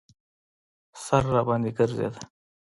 سر 1.03 1.23
راباندې 1.33 1.71
ګرځېده. 1.77 2.21